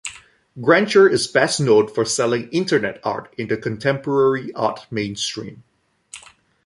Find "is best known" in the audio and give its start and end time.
1.07-1.87